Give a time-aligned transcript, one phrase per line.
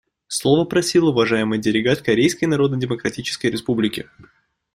[0.27, 4.09] Слова просил уважаемый делегат Корейской Народно-Демократической Республики.